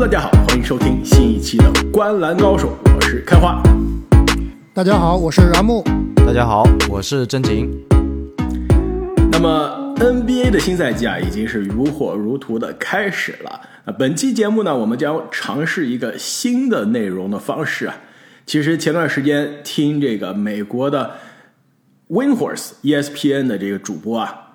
[0.00, 3.60] Hello，大家好，欢迎收听新一期的《观篮高手》，我是开花。
[4.72, 5.82] 大家好，我是 Ra 木。
[6.14, 7.68] 大家好，我是真景。
[9.32, 13.60] 那么 NBA 的新赛季啊，已经是如火如荼的开始了。
[13.86, 17.96] 那本期节目呢，我们将尝试一个新的内容的方式啊。
[18.46, 21.14] 其实前段时间听这个美国的
[22.08, 24.52] Windhorse ESPN 的这个主播啊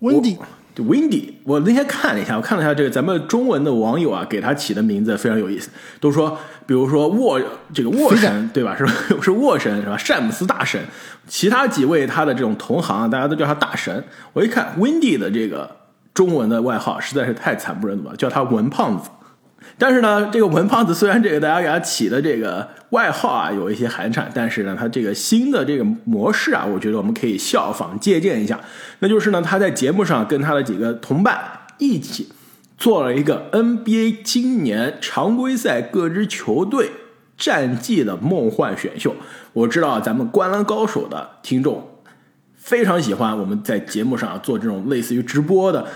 [0.00, 0.38] ，Windy。
[0.82, 5.70] Windy，我那天看了一下，我看了一下这个咱们中文的网友啊，给他起的名字非常有意思，
[6.00, 7.40] 都说，比如说沃
[7.74, 8.76] 这个沃神对吧？
[8.76, 8.86] 是
[9.20, 9.96] 是沃神是吧？
[9.96, 10.80] 詹姆斯大神，
[11.26, 14.04] 其他几位他的这种同行，大家都叫他大神。
[14.32, 15.70] 我一看 Windy 的这个
[16.14, 19.10] 中文的外号实在是太惨不忍睹了，叫他文胖子。
[19.78, 28.58] 但是呢，这个文胖子虽然这个大家给他起的这个外号啊有一些寒碜，但是呢，他这个新的这个模式啊，我觉得我们可以效仿借鉴一下。
[28.98, 31.38] 那就是呢，他在节目上跟他的几个同伴
[31.78, 32.32] 一起
[32.76, 36.90] 做了一个 NBA 今年常规赛各支球队
[37.36, 39.14] 战绩的梦幻选秀。
[39.52, 41.88] 我知道咱们观篮高手的听众
[42.56, 45.86] 非常喜欢我们在节目上做这种类似于直播的。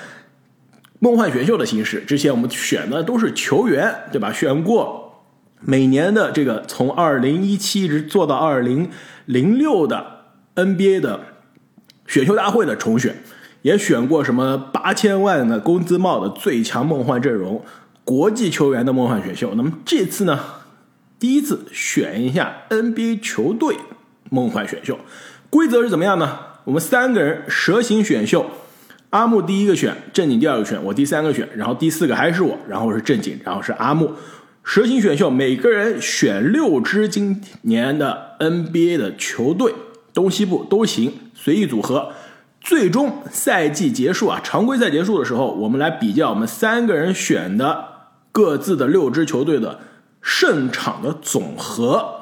[1.03, 4.33] 梦幻选秀的形式，之前我们选的都是球员，对吧？
[4.33, 5.25] 选过
[5.61, 8.89] 每年的这个从二零一七一直做到二零
[9.27, 11.19] 零六的 NBA 的
[12.07, 13.17] 选秀大会的重选，
[13.63, 17.65] 也选过什么八千万的工资帽的最强梦幻阵容，
[18.05, 19.55] 国际球员的梦幻选秀。
[19.57, 20.39] 那么这次呢，
[21.19, 23.77] 第一次选一下 NBA 球队
[24.31, 25.01] 梦幻选秀，
[25.51, 26.39] 规则是怎么样呢？
[26.63, 28.47] 我们三个人蛇形选秀。
[29.13, 34.11] 阿木第一个选，正经第二个选，我第三个选，然后第四个还是我，然后是正经，然后是阿木。
[34.65, 39.75] 蛇形选秀，每个人选六支今年的 NBA 的球队，
[40.15, 42.13] 东西部都行，随意组合。
[42.59, 47.85] 最终赛季结束啊，常规赛结束的时候，我们来比较我们三个人选的
[48.33, 49.81] 各自的六支球队的
[50.23, 52.15] 胜场的总和，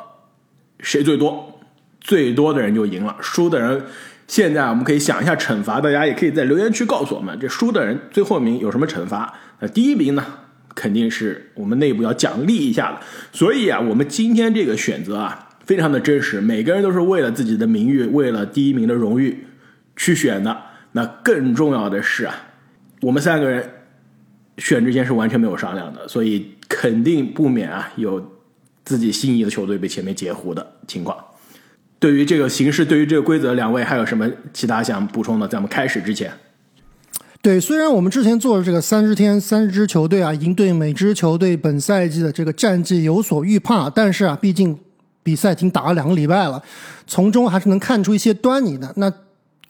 [0.80, 1.60] 谁最多，
[2.00, 3.84] 最多的人就赢了，输的人。
[4.30, 9.34] 现在我们可以想一下惩罚，大家也可以在留言区告诉我们，这输的人最后一名有什么惩罚？
[9.58, 10.24] 那第一名呢，
[10.72, 13.00] 肯定是我们内部要奖励一下的。
[13.32, 19.46] 所以啊，我们今天这个选择啊，非常的真实，每个人都是为了自己的名誉，为了第一名的荣誉
[19.96, 20.56] 去选的。
[20.92, 22.32] 那更重要的是啊，
[23.00, 23.68] 我们三个人
[24.58, 28.38] 选之前是完全没有商量的，所以肯定不免啊有
[28.84, 31.18] 自己心仪的球队被前面截胡的情况。
[32.00, 35.46] 对于这个形式，对于这个规则，两位还有什么其他想补充的？
[35.46, 36.32] 在我们开始之前，
[37.42, 44.78] 对，虽然我们之前做的这个三十天三支球队啊，已经对每支球队本赛季的这个战绩有所预判，但是啊，毕竟
[45.22, 46.62] 比赛已经打了两个礼拜了，
[47.06, 48.90] 从中还是能看出一些端倪的。
[48.96, 49.12] 那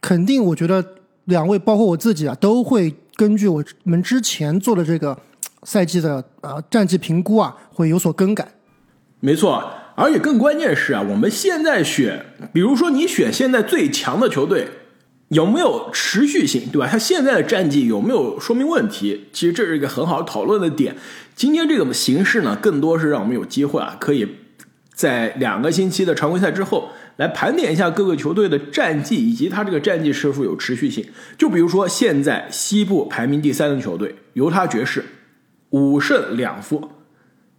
[0.00, 0.84] 肯定，我觉得
[1.24, 5.18] 两位包括我自己啊，都会根据我们之前做的这个
[5.64, 8.47] 赛季的啊战绩评估啊，会有所更改。
[9.18, 9.68] 没错。
[10.00, 12.25] 而且更关键是啊，我们现在选，
[12.55, 14.66] 比如说你选现在最强的球队，
[15.28, 16.88] 有没有持续性，对吧？
[16.91, 19.27] 他现在的战绩有没有说明问题？
[19.31, 20.97] 其实这是一个很好讨论的点。
[21.34, 24.27] 今天这个形式呢，更多是让我们有机会啊，可以
[24.94, 31.05] 在两个星期的常规赛之后，来盘点一下各个球队的战绩，以及他这个战绩是否有持续性。
[31.37, 35.05] 就比如说现在西部排名第三的球队犹他爵士，
[35.69, 36.89] 五胜两负。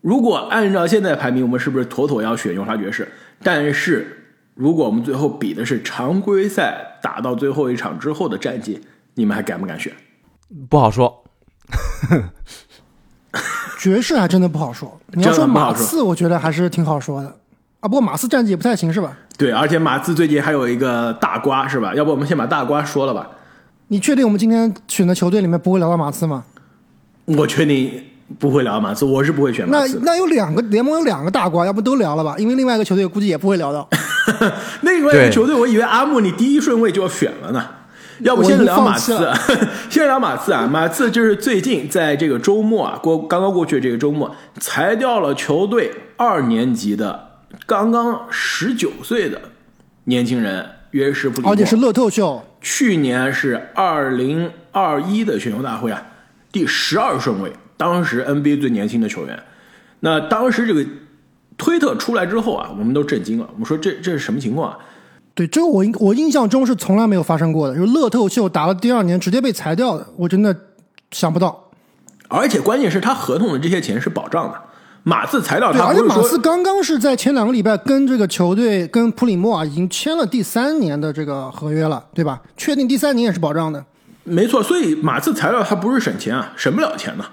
[0.02, 3.08] 如果按照现在排名，我们是不是妥妥要选犹他爵士？
[3.44, 8.82] 但是，如果我们最后比的是常规赛打到最后一场之后的战绩，
[9.14, 9.94] 你们还敢不敢选？
[10.70, 11.24] 不好说。
[13.80, 15.00] 爵士还真的不好说。
[15.14, 17.28] 你要说马刺，我觉得还是挺好说的
[17.80, 17.84] 啊。
[17.84, 19.18] 不过马刺战绩也不太行，是吧？
[19.38, 21.94] 对，而且马刺最近还有一个大瓜，是吧？
[21.96, 23.30] 要不我们先把大瓜说了吧？
[23.88, 26.44] 你确定我们今天选的球队里面不会聊到马刺吗？
[27.26, 28.04] 我确定。
[28.40, 30.00] 不会聊马刺，我是不会选马刺。
[30.00, 32.36] 那那有两个联盟有两个大瓜，要不都聊了吧？
[32.38, 33.88] 因为另外一个球队估计也不会聊到。
[34.82, 37.66] 另外一个球队，我以为阿木你第一顺位就要选了呢。
[38.20, 39.18] 要不先聊马刺，
[39.90, 40.70] 先聊马刺啊！
[40.72, 47.30] 马刺就是最近在这个周末啊，过刚刚过去的这个周末，裁掉了球队二年级的
[47.66, 49.42] 刚刚十九岁的
[50.04, 52.46] 年轻人约什普里，而且是乐透秀。
[52.62, 56.00] 去年是二零二一的选秀大会啊，
[56.52, 57.52] 第十二顺位。
[57.82, 59.42] 当时 NBA 最年轻的球员，
[60.02, 60.86] 那当时这个
[61.58, 63.50] 推特出来之后啊，我们都震惊了。
[63.54, 64.78] 我们说这这是什么情况啊？
[65.34, 70.56] 对，这个我我印象中是从来没有发生过的，就是乐透秀打了第二年直接被裁掉的，我真的
[71.10, 71.72] 想不到。
[72.28, 74.62] 而且关键是他合同的这些钱是保障的，
[75.02, 82.40] 马刺裁掉他，而且马刺刚刚是在前两个礼拜跟这个球队跟普里莫啊已经签了第三年的这个合约了，对吧？
[82.56, 83.84] 确定第三年也是保障的。
[84.24, 87.26] 没错，所以马刺裁掉他不是省钱啊，省不了钱的。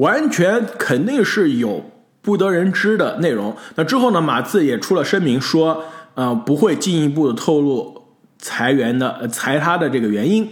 [0.00, 1.90] 完全肯定是有
[2.22, 3.56] 不得人知的内容。
[3.76, 8.02] 那之后呢，马刺也出了声明说，呃，不会进一步的透露
[8.38, 10.48] 裁员的裁他的这个原因。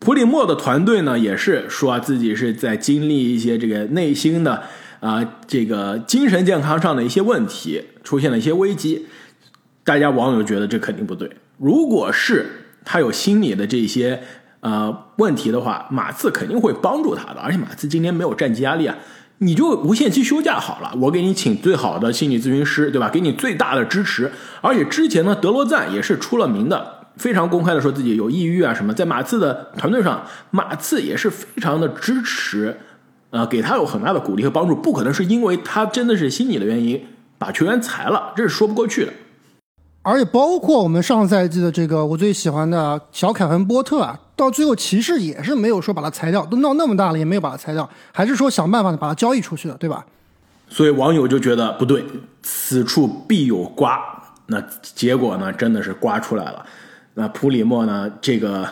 [0.00, 4.62] 普里莫的团队呢，也是说自己是在经历一些这个内心的
[4.98, 9.06] 啊，这个精神健康上的一些问题，出现了一些危机。
[9.84, 11.30] 大家网友觉得这肯定不对。
[11.56, 12.46] 如果是
[12.84, 14.20] 他有心理的这些
[14.62, 17.40] 呃问题的话，马刺肯定会帮助他的。
[17.40, 18.96] 而且马刺今年没有战绩压力啊，
[19.38, 23.10] 你就无限期休假好了，我给你请最好的心理咨询师，对吧？
[23.10, 24.32] 给你最大的支持。
[24.60, 27.00] 而且之前呢，德罗赞也是出了名的。
[27.18, 32.74] 非常公开的说自己有抑郁啊什么，在马刺的团队上，马刺也是非常的支持，
[33.28, 34.74] 呃，给他有很大的鼓励和帮助。
[34.74, 37.04] 不可能是因为他真的是心理的原因
[37.36, 39.12] 把球员裁了，这是说不过去的。
[40.02, 50.04] 而且包括我们上赛季的这个我最喜欢的小凯文波特啊，到最后骑士也是没有说把他裁掉，都闹那么大了也没有把他裁掉，还是说想办法把他交易出去的，对吧？
[50.68, 52.04] 所以网友就觉得不对，
[52.42, 54.00] 此处必有瓜。
[54.46, 56.66] 那结果呢，真的是瓜出来了。
[57.14, 58.10] 那普里莫呢？
[58.20, 58.66] 这个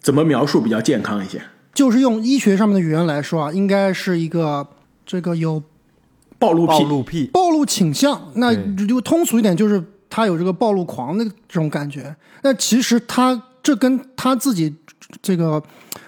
[0.00, 1.42] 怎么描述比较健康一些？
[1.74, 4.66] 就是用医学上面的语言来说啊，应该是一个
[5.04, 5.62] 这个有
[6.38, 8.30] 暴露暴露癖、暴露倾向。
[8.34, 8.54] 那
[8.86, 9.82] 就通俗一点，就是
[10.12, 12.14] 他有这个暴露狂的这种感觉。
[12.42, 14.74] 那其实他这跟他自己
[15.22, 15.62] 这个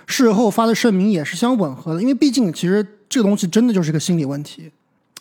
[0.06, 4.71] 事后发的声明也是相吻合的，因为毕竟其实这个东西真的就是个心理问题，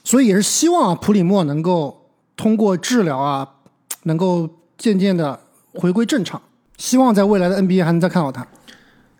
[0.04, 3.48] 所以也是希望普里莫能够通过治疗啊，
[4.04, 5.40] 能够渐渐的。
[5.76, 6.40] 回归正常，
[6.78, 8.46] 希望在未来的 NBA 还能再看到他。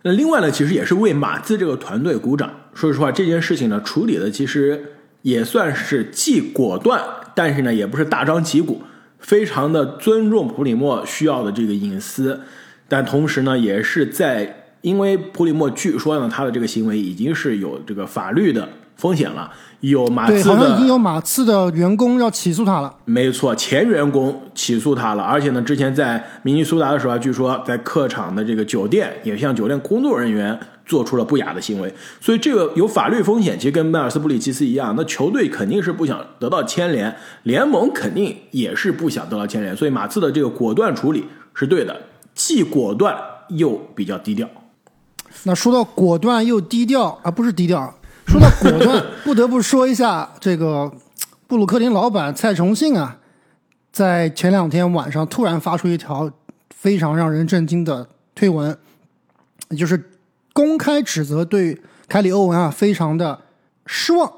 [0.04, 2.48] 那另外呢，其实也是为马刺这个团队鼓掌。
[2.76, 4.94] 说实话，这件事情呢处理的其实
[5.24, 7.02] 也算是既果断，
[7.34, 8.84] 但是呢也不是大张旗鼓，
[9.24, 12.42] 非常的尊重普里莫需要的这个隐私，
[12.88, 19.52] 但同时呢也是在因为普里莫据说呢他的这个行为已经是有这个法律的风险了。
[19.84, 22.94] 有马刺的，好像已经有马刺的员工要起诉他了。
[23.04, 33.60] 没错，前员工起诉他了，而且呢，之前在明尼苏达的时候，据说在客场的这个酒店也向酒店工作人员做出了不雅的行为，所以这个有法律风险。
[33.60, 37.14] 其实跟迈尔斯布里奇斯一样，那球队肯定是不想得到牵连，
[37.44, 41.94] 联盟肯定也是不想得到牵连，所以马刺的这个果断处理是对的，
[42.34, 43.14] 既果断
[43.50, 44.48] 又比较低调。
[45.44, 47.94] 那说到果断又低调，而不是低调。
[48.26, 50.92] 说到果断， 不得不说一下这个
[51.48, 53.18] 布鲁克林老板蔡崇信啊，
[53.92, 56.32] 在前两天晚上突然发出一条
[56.76, 58.78] 非常让人震惊的推文，
[59.78, 60.12] 就是
[60.54, 63.40] 公开指责对凯里欧文啊非常的
[63.86, 64.32] 失望。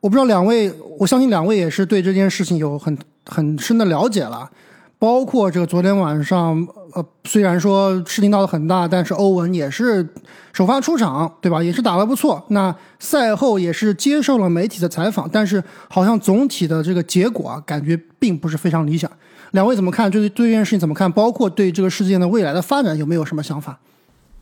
[0.00, 4.50] 我不知道两位，我相信两位也是对这件事情有很很深的了解了。
[4.98, 10.06] 包括这个昨天晚上，呃，虽然说事情闹得很大，但是欧文也是
[10.52, 11.62] 首发出场，对吧？
[11.62, 12.44] 也是打得不错。
[12.48, 19.10] 那赛后也是接受了媒体的采访，但是好像总体的这个结果啊，感觉并不是非常理想。
[19.52, 20.10] 两位怎么看？
[20.10, 21.10] 对对这件事情怎么看？
[21.10, 23.78] 包括对这个事件的未来的发展有没有什么想法？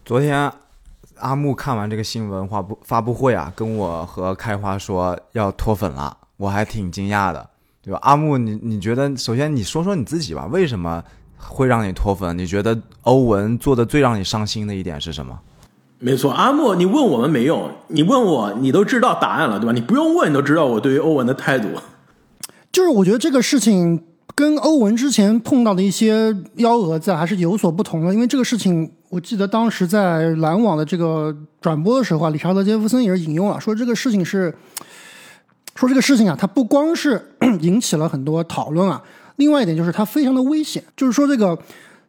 [0.04, 0.52] 昨天
[1.18, 7.48] 阿木看完这个新闻发布发布会啊，跟我和开花说要脱粉了，我还挺惊讶的。
[7.82, 11.02] 对吧，阿木，你你觉得，首先你说说你自己吧，为什么
[11.40, 12.36] 会让你脱粉？
[12.36, 15.38] 你觉得欧文做的最让你伤心的一点是什么？
[15.98, 19.72] 没错，阿莫，你问我们没用，你问我，你都知道答案了，对吧？
[19.72, 21.68] 你不用问，你都知道我对于欧文的态度。
[22.70, 24.04] 就是我觉得这个事情
[24.34, 34.54] 跟欧文之前碰到的一些幺蛾子还是有所不同的，因为这个事情，我记得当时在篮网的这个转播的时候啊，理查德杰弗森也是引用了，说这个事情是。
[35.76, 39.00] 说这个事情啊，它不光是引起了很多讨论啊，
[39.40, 40.84] 另外一点就是它非常的危险。
[40.96, 41.58] 就是说，这个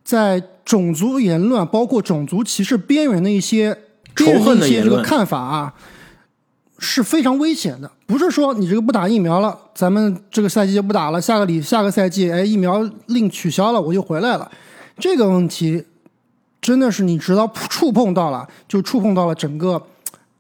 [0.03, 3.75] 在种族言论，包括种族歧视边缘的一些
[4.15, 5.73] 仇恨的一些这个看法啊，
[6.77, 7.89] 是非常危险的。
[8.05, 14.51] 不是说你这个不打疫苗了，咱们这个赛季就不打了，下个礼下个赛季，哎，疫苗令取消了，我就回来了。
[15.00, 15.83] 这个问题
[16.61, 19.81] 真的是你直到触碰到了，就触碰到了整个。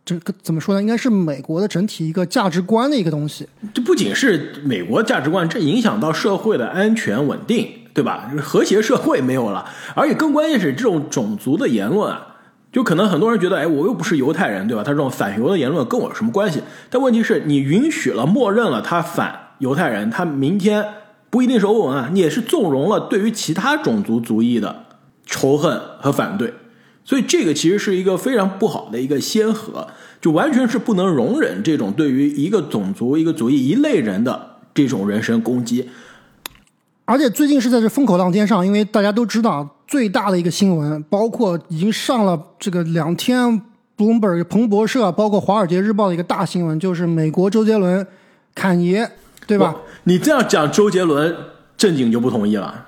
[0.03, 0.81] 这个怎么说呢？
[0.81, 3.47] 应该是美国的整体一个价值观的一个东西。
[3.73, 8.31] 这不仅是美国价值观，这影响到社会的安全稳定，对吧？
[8.41, 12.35] 和谐社会没有了，而且更关键是这种种族的言论啊，
[12.71, 14.83] 就可能很多人觉得，哎，我又不是犹太人，对吧？
[14.83, 16.61] 他这种反犹的言论跟我有什么关系？
[16.89, 20.83] 但问题是你允许了、默认了他反犹太人，他明天
[21.29, 24.87] 不一定是欧文啊，你也是纵容了对于其他种族族裔的
[25.27, 26.51] 仇恨和反对。
[27.03, 29.87] 所以这个其实是一个非常不好的一个先河，
[30.21, 35.89] 就完全是不能容忍这种对于一个种族、一个族裔、一类人的这种人身攻击。
[37.05, 43.61] 而且最近是在这风口浪尖上，因为大家都知道最大的一个新闻，包括已经上了这个两天
[43.97, 48.05] Bloomberg 彭博社，包括《华尔街日报》的一个大新闻，就是美国周杰伦
[48.55, 49.09] 侃爷，
[49.45, 49.75] 对吧？
[50.05, 51.35] 你这样讲，周杰伦
[51.75, 52.87] 正经就不同意了。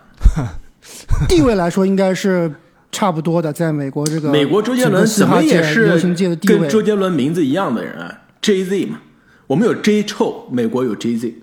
[1.27, 2.53] 地位来说，应该是
[2.93, 9.01] 差不多的，在美国这个美国周杰伦怎么也是流行界的地位，跟周杰伦名字一样的人啊，J Z 嘛。
[9.47, 11.35] 我们有 J 臭，美国有 J Z，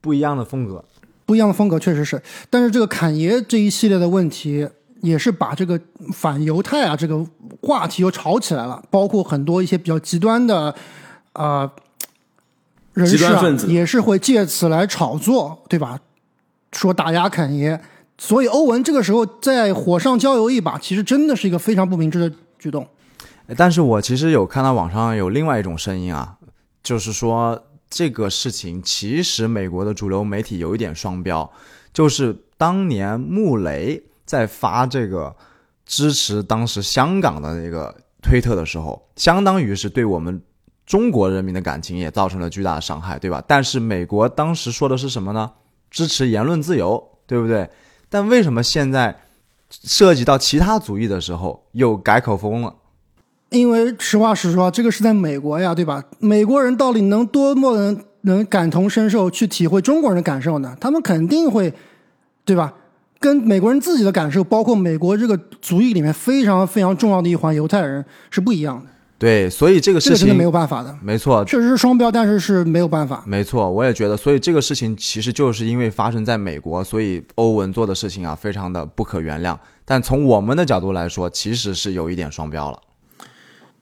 [0.00, 0.84] 不一样的风格，
[1.24, 2.20] 不一样的风格确实是。
[2.50, 4.68] 但是这个侃爷这一系列的问题，
[5.02, 5.80] 也是把这个
[6.12, 7.24] 反犹太啊这个
[7.62, 10.74] 话题又炒起来了，包括很多一些比较极端的
[11.34, 11.70] 啊、
[12.94, 16.00] 人士啊极端分，子也是会借此来炒作，对吧？
[16.72, 17.80] 说打压侃爷，
[18.16, 22.86] 所以欧文这个时候在火上浇油一把，其实真的是一个非常不明智的举动。
[23.56, 26.36] 但是我其实有看到网上有另外一种声音啊，
[26.82, 31.50] 就是说这个事情其实美国的主流媒体有一点双标，
[31.92, 35.34] 就是当年穆雷在发这个
[35.84, 40.40] 支持当时香港的那个推特的时候，相当于是对我们
[40.86, 43.42] 中国人民的感情也造成了巨大的伤害，对吧？
[43.46, 45.52] 但是美国当时说的是什么呢？
[45.90, 47.68] 支持言论自由，对不对？
[48.14, 49.16] 但为什么现在
[49.68, 52.72] 涉及到其他族裔的时候又改口风了？
[53.50, 56.00] 因为实话实说，这个是在美国呀，对吧？
[56.20, 60.76] 美国人到底能多么能能感同身受去体会中国人的感受呢？
[60.80, 61.74] 他们肯定会，
[62.44, 62.72] 对吧？
[63.18, 68.90] 跟美国人自己的感受，包括美国这个族裔里面非常非常重要的一环犹太人是不一样的。
[69.24, 73.24] 对，所以这个事情这个真的没有办法的，没错，确实是双标，但是是没有办法。
[73.26, 79.56] 没错，我也觉得，所以这个事情其实就是因为发生在美国，所以欧文做的事情啊，非常的不可原谅。
[79.86, 82.78] 但从我们的角度来说，其实是有一点双标了。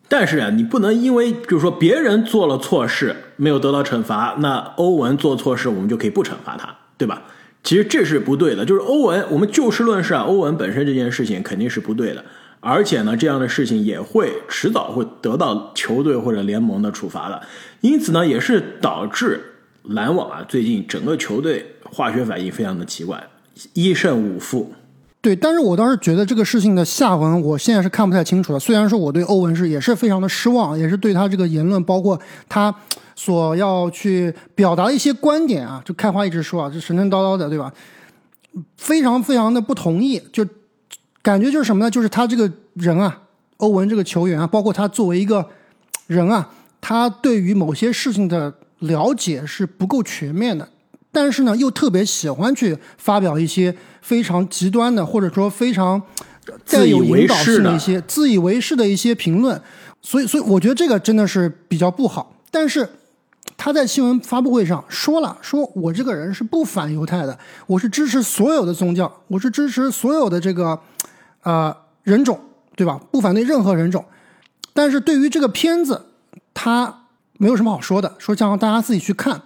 [0.06, 7.24] 但是啊，你不能因为就是说别人做了错事没有得到惩罚，那欧文做错事我们就可以不惩罚他，对吧？
[7.64, 8.64] 其实这是不对的。
[8.64, 12.24] 就是欧文，我们就事论事啊，欧文本身这件事情肯定是不对的，
[12.64, 17.42] 而且呢，这样的事情也会迟早会得到球队或者联盟的处罚的。
[17.80, 19.42] 因此呢，也是导致
[19.82, 23.20] 篮网啊最近整个球队化学反应非常的奇怪，
[23.72, 24.72] 一胜五负。
[25.20, 28.60] 对，但是我倒是觉得这个事情的下文，我现在是看不太清楚的。
[28.60, 32.72] 虽然说我对欧文是也是非常的失望，也是对他这个言论，包括他
[33.16, 37.72] 所要去表达的一些观点啊，就开花一直说啊，这神神叨叨的，对吧？
[38.76, 40.44] 非常非常的不同意，就
[41.22, 41.90] 感觉就是什么呢？
[41.90, 43.22] 就是他这个人啊，
[43.58, 45.48] 欧文这个球员啊，包括他作为一个
[46.06, 46.50] 人啊，
[46.80, 50.68] 他对于某些事情的了解是不够全面的。
[51.14, 56.00] 但是呢，又特别喜欢去发表一些非常极端的，或者说非常
[56.66, 59.60] 带有引导性的一些自以为是的一些评论，
[60.00, 62.34] 所以，所以我觉得这个真的是比较不好。
[62.50, 62.88] 但是
[63.58, 70.80] 他在新闻发布会上说了，说我这个人是不反犹太的，我是支持所有的宗教，我是支持所有的这个
[71.42, 72.40] 呃人种，
[72.76, 73.00] 对吧？
[73.10, 74.04] 不反对任何人种。
[74.72, 76.06] 但是对于这个片子，
[76.54, 77.04] 他
[77.38, 79.42] 没有什么好说的，说让大家自己去看。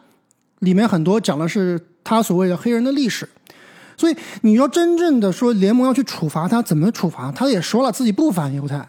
[0.60, 3.28] 里面很多讲的是他所谓的黑人的历史，
[3.96, 7.30] 所以你要真正的说联盟要去处罚他，怎么处罚？
[7.30, 8.88] 他也说了自己不反犹太，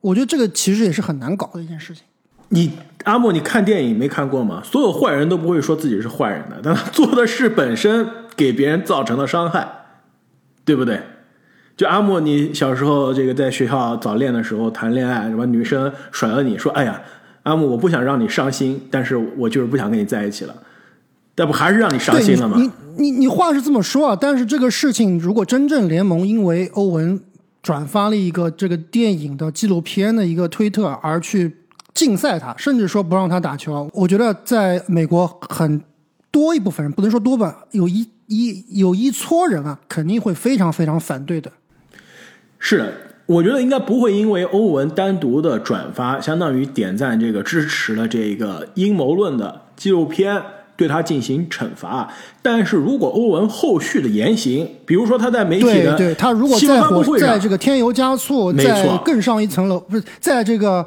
[0.00, 2.04] 我觉得这个其实也是很难搞的一件事情。
[2.50, 2.72] 你
[3.04, 4.62] 阿莫，你看电影没看过吗？
[4.64, 9.68] 所有坏人都不会说自己是坏人的，但他做的事本身给别人造成了伤害，
[10.64, 11.00] 对不对？
[11.80, 17.00] 就阿莫，你小时候这个在学校早恋的时候谈恋爱，什么女生甩了你说：“哎呀，
[17.44, 20.54] 阿莫，我不想让你伤心，但是我就是不想跟你在一起了。”
[21.36, 22.58] 那不还是让你伤心了吗？
[22.58, 27.18] 你你你话是这么说啊，但是这个事情如果真正联盟因为欧文
[27.62, 31.50] 转发了一个这个电影的纪录片的一个推特而去
[31.94, 35.80] 禁赛他，甚至说不让他打球，我觉得在美国很
[36.30, 41.50] 多一部分人不能说多吧，有一一有一撮人啊，肯定会非常非常反对的。
[42.60, 42.92] 是的，
[43.26, 50.40] 我觉得应该不会因为欧文单独的转发，相当于点赞这个支持了这个阴谋论的纪录片。
[50.76, 60.86] 对他进行惩罚，但是如果欧文后续的言行，比如说他在媒体的对对，他如果再火，在这个添油加醋，再更上一层楼，不是在这个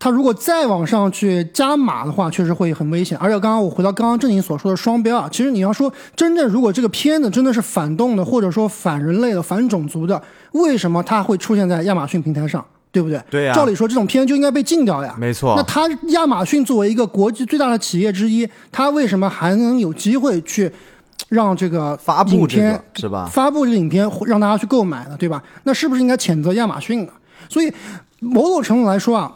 [0.00, 3.16] 他如果再往上去加码的话，确实会很危险。
[3.18, 10.20] 而且刚刚我回到刚刚正经所说的双标啊，其实你要说真正如果这个片子真的是反动的，或者说反人类的、反种族的，
[10.52, 12.64] 为什么它会出现在亚马逊平台上？
[12.92, 13.22] 对不对？
[13.30, 15.14] 对呀、照理说这种片就应该被禁掉呀。
[15.16, 15.54] 没错。
[15.56, 20.68] 那他亚马逊作为一个国际最大的企业之一，他为什么还能有机会去
[21.28, 23.30] 让这个发布影片、这个、是吧？
[23.30, 25.14] 发布这个影片让大家去购买呢？
[25.16, 25.40] 对吧？
[25.62, 27.12] 那是不是应该谴责亚马逊呢？
[27.48, 27.72] 所以
[28.18, 29.30] 某种程度来说啊，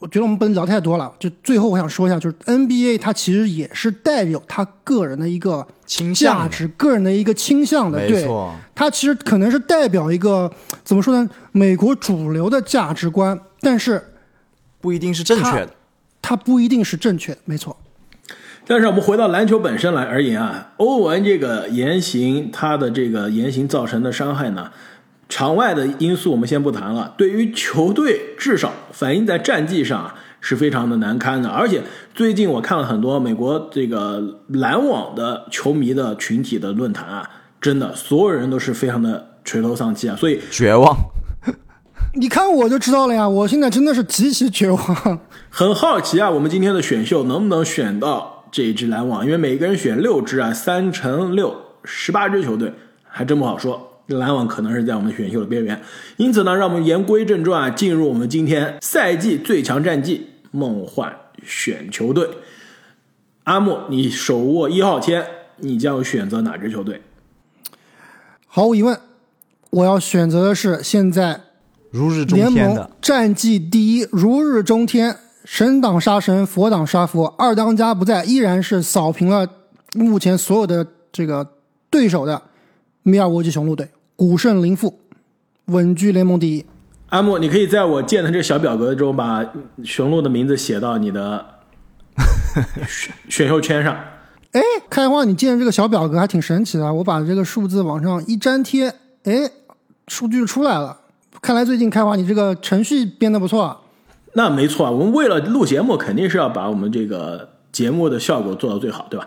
[0.00, 1.12] 我觉得我们不能聊太多了。
[1.18, 7.98] 就最后我想说一下，就是 NBA 它其实也是带有他个人的一个倾向价值、个人的一个倾向的。
[7.98, 10.50] 没错，它其实可能是代表一个
[10.82, 11.30] 怎么说呢？
[11.52, 14.02] 美国主流的价值观，但是
[14.80, 15.70] 不一定是正确的。
[16.22, 17.76] 它不一定是正确，没错。
[18.66, 24.70] 但是我们回到篮球本身来而言啊，欧文这个言行，他的这个言行造成的伤害呢，
[25.30, 27.14] 场外的因素我们先不谈了。
[27.16, 31.48] 对于球队，至少反映在战绩上啊，是非常的难堪的。
[31.48, 31.82] 而且
[32.14, 40.94] 最近我看了很多美国这个篮网的球迷的群体的论坛啊，真的所有人都是非常的垂头丧气啊，所以绝望。
[42.14, 45.20] 你看我就知道了呀，我现在真的是极其绝望。
[45.48, 48.36] 很好奇啊，我们今天的选秀能不能选到？
[48.52, 53.89] 这一支篮网，因为每个人选六支啊，三乘六，十八支球队，还真不好说。
[54.18, 55.80] 篮网可能是在我们选秀的边缘，
[56.16, 61.14] 因此呢，让我们言归正传，进入我们今天赛季最强战绩梦幻
[61.44, 62.28] 选球队。
[63.44, 65.24] 阿木，你手握一号签，
[65.58, 67.02] 你将选择哪支球队？
[68.46, 68.98] 毫无疑问，
[69.70, 71.40] 我要选择的是现在
[71.90, 75.16] 如日中天的战绩第一，如日中天。
[75.42, 79.48] 神挡杀神，佛挡杀佛，二当家不在，依然是扫平了
[79.94, 81.54] 目前所有的这个
[81.88, 82.40] 对手的
[83.02, 83.88] 米尔沃基雄鹿队，
[84.20, 85.00] 古胜林负，
[85.64, 86.66] 稳居联盟第一。
[87.08, 89.42] 阿木，你可以在我建的这个小表格中把
[89.82, 91.42] 雄鹿的名字写到你的
[92.86, 93.96] 选 选秀圈上。
[94.52, 94.60] 哎，
[94.90, 98.92] 开花，你建的这个小表格还挺神奇的，我把这个数字往上一粘贴，
[99.24, 99.50] 哎，
[100.08, 100.98] 数据出来了。
[101.40, 103.80] 看来最近开花你这个程序编的不错。
[104.34, 109.26] 那没错啊，我们为了录节目，肯定是要把我们这个节目的效果做到最好，对吧？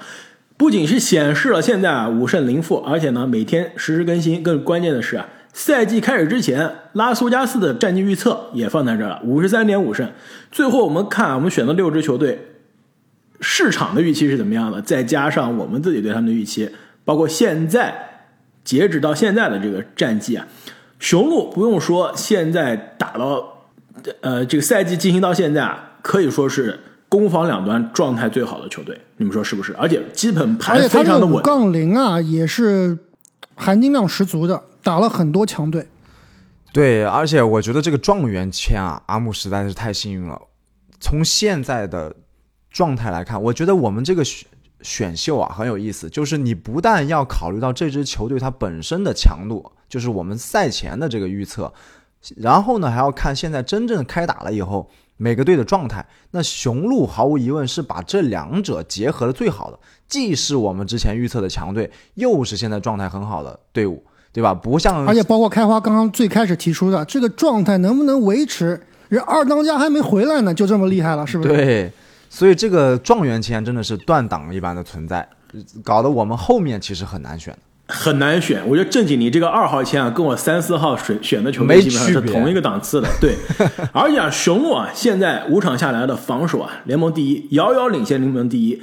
[0.56, 4.42] 不仅是显示了现在啊五胜零负，而且呢每天实时更新。
[4.42, 10.10] 更关键的是啊，赛季开始之前，拉斯维加斯的战绩预测也放在这了，五十三点五胜。
[10.52, 12.48] 最后我们看，我们选的六支球队，
[13.42, 14.82] 市场的预期是怎么样的？
[14.82, 16.70] 再加上我们自己对他们的预期，
[17.04, 17.94] 包括现在
[18.64, 20.48] 截止到现在的这个战绩啊，
[21.00, 23.50] 雄鹿不用说，现在打到。
[24.20, 26.78] 呃，这个赛季进行到现在啊，可以说是
[27.14, 29.72] 攻防两端状态最好的球队，你们说是不是？
[29.76, 31.44] 而且基本盘非常的稳。
[31.44, 32.98] 杠零啊，也是
[33.54, 35.88] 含金量十足的，打了很多强队。
[36.72, 40.42] 对，而且我觉得这个状元签啊，阿木实在是太幸运了。
[41.00, 42.16] 从现在的
[42.72, 44.48] 状态来看，我觉得我们这个选
[44.82, 51.72] 选秀啊很有意思，就是你不但要考虑到这支球队它本身的强度，就是我们赛前的这个预测。
[52.38, 56.06] 然后呢，还要看现在真正开打了以后每个队的状态。
[56.32, 64.54] 那雄鹿毫无疑问是把这两者结合的最好的，既是我们之前预测的强队，又是现在状态很好的队伍，对吧？
[64.54, 68.82] 不像而且包括开花刚刚最开始提出的这个状态能不能维持？
[69.10, 71.50] 人二当家还没回来呢，就这么厉害了，是不是？
[71.50, 71.92] 对，
[72.30, 75.28] 所以这个状元签真的是断档一般的存在，
[75.84, 77.56] 搞得我们后面其实很难选。
[77.96, 83.08] 很难选，我觉得正经你这个二号签啊，跟我三四号选选的球队基本上是同一个档次的。
[83.22, 83.36] 对，
[83.94, 88.82] 而且啊，雄鹿啊，现在五场下来的防守啊，联盟第一，遥遥领先联盟第一。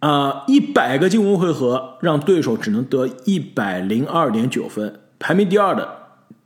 [0.00, 5.88] 啊，一百个进攻回合让对手只能得一百零二点九分，排名第二的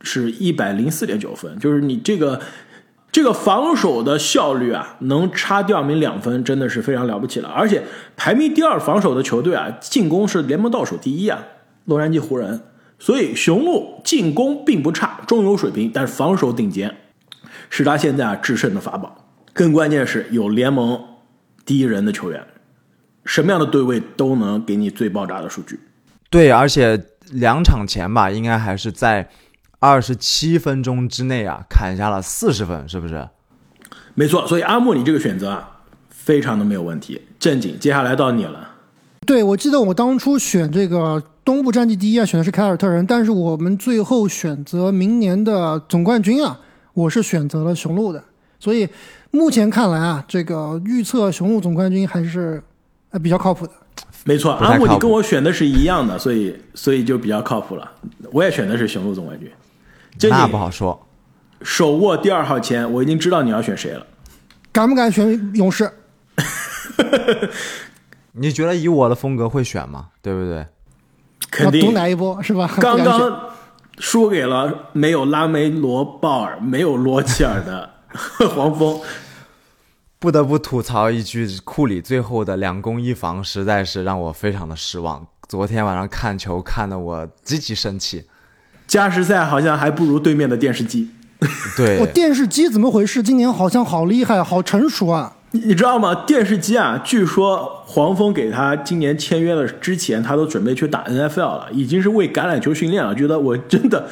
[0.01, 2.39] 是一百零四点九分，就是你这个
[3.11, 7.49] 这个防守的效率啊，能差第二名两分，真的是非常了不起了。
[7.49, 7.83] 而且
[8.15, 11.43] 排名第二防守的球队啊，进攻是联盟倒数第一啊。
[11.85, 12.61] 洛杉矶湖人，
[12.97, 16.95] 所以雄鹿进攻并不差，中游水平，但是防守顶尖，
[17.69, 19.25] 是他现在啊制胜的法宝。
[19.51, 20.99] 更关键是有联盟
[21.65, 22.41] 第一人的球员，
[23.25, 25.79] 什么样的对位都能给你最爆炸的数据。
[26.29, 26.99] 对，而且
[27.31, 29.29] 两场前吧，应该还是在
[29.79, 33.27] 二十七分钟之内啊砍下了四十分，是不是？
[34.15, 37.21] 没错，所以阿莫，你这个选择啊，非常的没有问题。
[37.37, 38.71] 正经，接下来到你了。
[39.27, 41.21] 对，我记得我当初选这个。
[41.45, 46.59] 东部战绩第一啊，选的是凯尔特人，但是我们最后选择明年的总冠军啊，
[46.93, 48.23] 我是选择了雄鹿的。
[48.59, 48.87] 所以
[49.31, 52.63] 目前看来啊，这个预测雄鹿总冠军还是
[53.09, 53.73] 呃比较靠谱的。
[54.23, 57.91] 没错，阿木你跟我选的是一样的，所以所以就比较靠谱了。
[58.31, 59.51] 我也选的是雄鹿总冠军。
[60.29, 61.07] 那不好说。
[61.61, 64.05] 手握第二号签，我已经知道你要选谁了。
[64.71, 65.91] 敢不敢选勇士？
[68.31, 70.07] 你觉得以我的风格会选吗？
[70.21, 70.65] 对不对？
[71.53, 72.69] 肯定赌哪一波是吧？
[72.81, 73.49] 刚刚
[73.99, 77.89] 输给了没有拉梅罗鲍尔、没有罗齐尔的
[78.55, 78.99] 黄蜂，
[80.19, 85.25] 不得不吐槽一句：库里最后的两攻一防实在是让我非常的失望。
[85.47, 88.25] 昨天晚上看球看得我极其生气。
[88.87, 91.09] 加时赛好像还不如对面的电视机。
[91.77, 93.21] 对，我电视机怎么回事？
[93.21, 95.35] 今年好像好厉害，好成熟啊！
[95.55, 96.13] 你你知道吗？
[96.25, 103.13] 电视机啊，据说黄蜂给他今年签约了之前，他都准备去打 NFL 了，已经是为橄榄球训练了。
[103.13, 104.07] 觉得我真的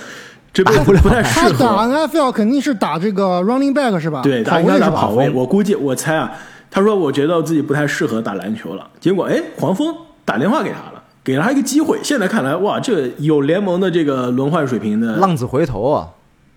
[0.54, 1.88] 这辈子不太适他打。
[1.88, 4.22] NFL 肯定是打这个 running back 是吧？
[4.22, 5.30] 对，跑他应该位是跑位。
[5.32, 6.32] 我估计，我猜啊，
[6.70, 8.88] 他说我觉得自己不太适合打篮球了。
[9.00, 11.98] 结果，哎，黄蜂打电话给他了，给了他一个机会。
[12.04, 16.08] 现在看来，哇，这有联盟的这个轮换水平的，浪子回头啊！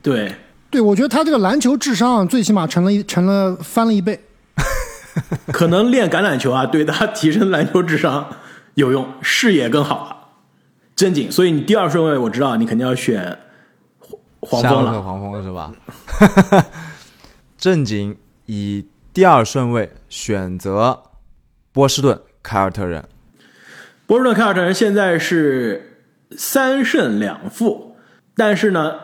[0.02, 0.34] 对，
[0.68, 4.20] 对，我觉得他这个篮球智商最起码成了一成了翻了一倍。
[5.52, 8.28] 可能练橄榄球啊，对他提升篮球智商
[8.74, 10.16] 有用，视野更好了。
[10.96, 13.38] 正经，所以你第二顺位我知道你肯定要选
[14.40, 15.02] 黄黄蜂了。
[15.02, 15.72] 黄蜂是吧？
[17.58, 21.02] 正经以第二顺位选择
[21.72, 23.08] 波士顿凯尔特人。
[24.06, 26.04] 波士顿凯尔特人现在是
[26.36, 27.96] 三胜两负，
[28.36, 28.94] 但是呢，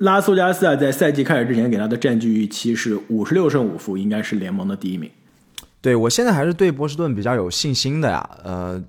[0.00, 5.10] 拉斯维加斯啊在赛季开始之前给他的战绩预期是五十六胜五负，应该是联盟的第一名。
[5.80, 8.30] 对我现在还是对波士顿比较有信心的呀。
[8.44, 8.82] 呃，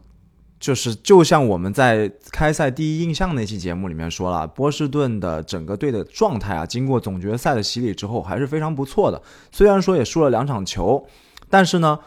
[0.60, 9.22] 就是就像我们在开赛第一印象那期节目里面说了，波士顿的整个队的状态啊，经过总决赛的洗礼之后还是非常不错的。
[9.52, 11.08] 虽然说也输了两场球，
[11.50, 12.00] 但是呢，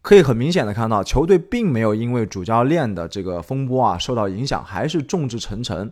[0.00, 5.90] 可以很明显的看到，球队并没有因为主教练的这个风波啊受到影响，还是众志成城。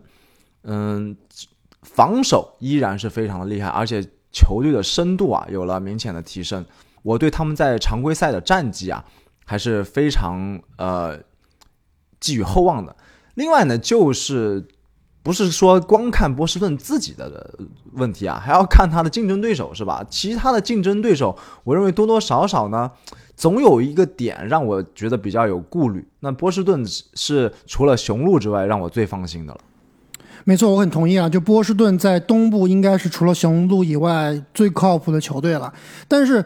[0.63, 1.15] 嗯，
[1.95, 6.63] 防守依然是非常的厉害，而且球队的深度啊有了明显的提升。
[7.01, 9.03] 我对他们在常规赛的战绩啊
[9.45, 11.17] 还是非常呃
[12.19, 12.95] 寄予厚望的。
[13.35, 14.67] 另外呢，就是
[15.23, 17.57] 不是说光看波士顿自己的
[17.93, 20.05] 问题啊，还要看他的竞争对手是吧？
[20.09, 22.91] 其他的竞争对手，我认为多多少少呢，
[23.35, 26.05] 总有一个点让我觉得比较有顾虑。
[26.19, 29.59] 那波士顿是除了雄鹿之外让我最放心的了。
[30.47, 31.27] 没错，我很同意啊。
[31.27, 35.73] 就波士顿在东部应该是除了雄鹿以外最靠谱的球队了。
[36.07, 36.41] 但是，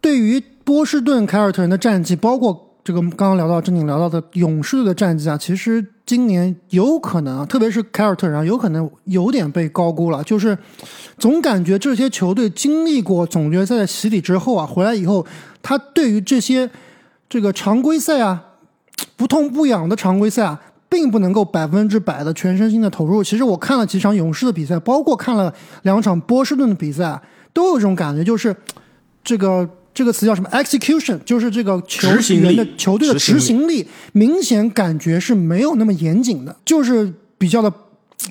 [0.00, 10.24] 对于波士顿凯尔特人的战绩，包括这个刚刚聊到正经聊到的勇士队的战绩啊，其实今年有可能啊，特别是凯尔特人啊，有可能有点被高估了。
[10.24, 10.58] 就是
[11.16, 15.24] 总感觉这些球队经历过总决赛的洗礼之后啊，回来以后，
[15.62, 16.68] 他对于这些
[17.28, 18.42] 这个常规赛啊，
[19.16, 23.22] 不痛不痒的常规赛啊，并不能够百分之百的全身心的投入。
[23.22, 27.20] 其实我看了几场勇士的比赛，包括看了两场波士顿的比赛，
[27.52, 28.54] 都有这种感觉，就是
[29.24, 37.72] 这个这个词叫什么 execution，就是这个球员的球队的执行力明显感觉是没有那么严谨的，就是比较的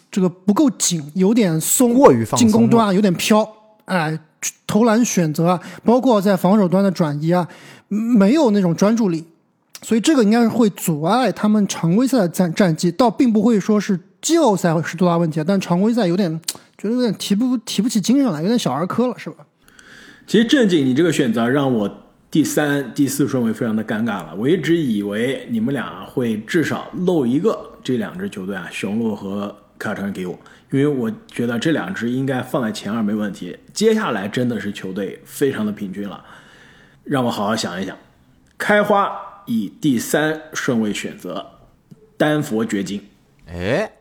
[0.09, 3.47] 这个不够紧，有点松，过于放松进攻端啊有点飘，
[3.85, 4.17] 哎，
[4.65, 7.47] 投篮选择啊，包括在防守端的转移啊，
[7.87, 9.25] 没有那种专注力。
[9.85, 16.41] 所以这个应该是会阻碍他们常规赛的战战绩，倒并不会说是季后赛是多大问题啊，但常规赛有点
[16.75, 19.45] 觉得有点提不提不起精神来，有点小儿科了，是吧？
[20.25, 24.33] 其实正经，你这个选择让我第三、第四顺位非常的尴尬了。
[24.35, 30.33] 我一直以为你们俩会至少漏一个这两支球队啊，雄鹿和凯尔特人给我，
[30.71, 33.55] 因为我觉得这两支应该放在前二没问题。
[33.71, 36.25] 接下来真的是球队非常的平均了，
[37.03, 37.95] 让我好好想一想。
[38.57, 39.11] 开花
[39.45, 41.45] 以第三顺位选择
[42.17, 43.07] 丹佛掘金，
[43.47, 43.91] 哎，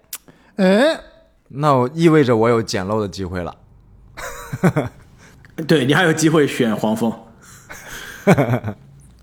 [0.57, 1.00] 哎，
[1.48, 3.57] 那我意味着我有捡漏的机会了。
[5.66, 7.12] 对你还有机会选黄蜂。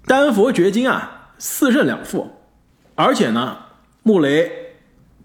[0.06, 2.30] 丹佛掘金啊，四胜两负，
[2.96, 3.58] 而且呢，
[4.04, 4.52] 穆雷、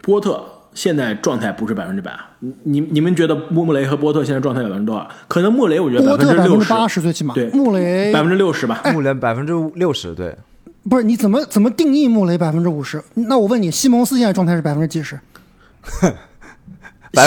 [0.00, 2.30] 波特现在状态不是百分之百啊。
[2.38, 5.08] 你你你们觉得穆穆雷和波特现在状态有百分之多少？
[5.28, 8.82] 可能穆雷我觉得波特分之六十，八十最起码，对穆雷百分之六十吧。
[8.92, 10.36] 穆雷百分之六十，对，
[10.88, 13.02] 不是你怎么怎么定义穆雷百分之五十？
[13.14, 15.18] 那我问你，西蒙斯现在状态是百分之几十？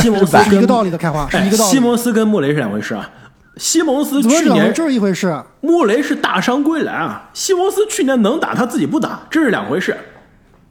[0.02, 1.72] 西蒙斯一个道理的开花，是哎一个道理。
[1.72, 3.10] 西蒙斯跟穆雷是两回事啊。
[3.58, 5.45] 西蒙斯去年这是一回事啊？
[5.62, 9.98] 穆雷是大伤归来啊，西蒙斯去年能打他自己不打，这是两回事。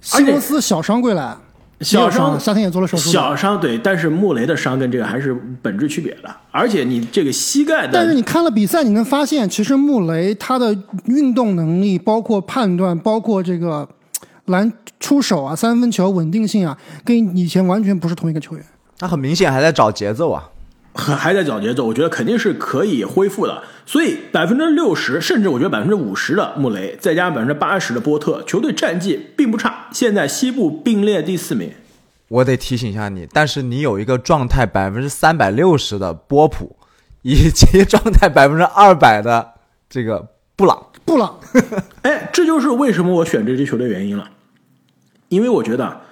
[0.00, 1.36] 西蒙斯小伤归来，
[1.80, 13.88] 小伤夏天也做了手术，小伤对，但是穆雷的伤跟这个还是本质区别的，而且你这个膝盖的，但是你看了比赛，你能发现，其实穆雷他的运动能力，包括判断，包括这个
[14.46, 18.64] 篮出手啊、三分球稳定性啊，跟以前完全不是同一个球员。
[18.98, 20.42] 他很明显还在找节奏啊。
[20.94, 23.62] 还还在找节奏，我觉得肯定是可以恢复的。
[23.86, 31.72] 所以百分之六十，甚至我觉得百分之五十的穆雷，再加上百分之八十的波特，球队战绩并不差，现在西部并列第四名。
[32.28, 36.76] 我得提醒一下你，但是你有一个状态百分之三百六十的波普，
[37.22, 39.54] 以及 状态百分之二百的
[39.88, 41.40] 这个布朗，布朗，
[42.02, 44.28] 哎，这就是为什么我选这支球队原因了，
[45.30, 46.02] 因为我觉得，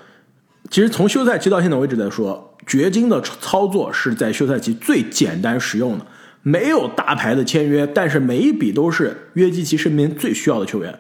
[0.71, 6.05] 其实从休赛期到现在，为止来说，掘金的操作是在休赛期最简单实用的，
[6.43, 10.99] 没有大牌的签约，但是每一笔都是约基奇身边最需要的球员，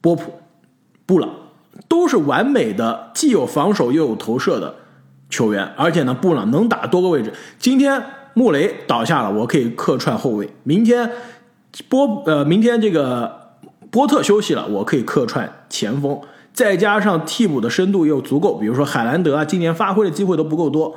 [0.00, 0.34] 波普、
[1.06, 1.30] 布朗
[1.88, 4.74] 都是完美的，既有防守又有投射的
[5.30, 7.32] 球员，而且呢，布朗能打多个位置。
[7.58, 8.02] 今天
[8.34, 11.10] 穆雷倒下了，我可以客串后卫；明天
[11.88, 13.52] 波呃，明天这个
[13.90, 16.20] 波特休息了，我可以客串前锋。
[16.56, 20.96] 再加上替补的深度又足够，比如说海兰德啊，今年发挥的机会都不够多。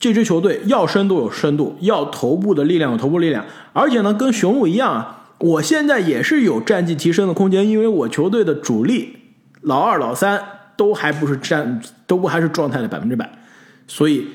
[0.00, 9.16] 这支球队要深度有深度，要头部的力量有头部力量，而且呢，跟雄鹿一样啊，我现在也是有战绩提升的空间，因为我球队的主力
[9.60, 10.42] 老二、老三
[10.76, 13.30] 都还不是战，都不还是状态的百分之百，
[13.86, 14.26] 所以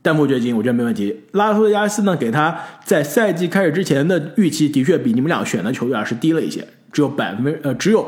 [0.00, 1.24] 丹佛掘金我觉得没问题。
[1.32, 8.06] 拉斯加斯呢，给他在赛季开始之前的预期的确比你们俩选的球员是低了一些，只有百分呃只有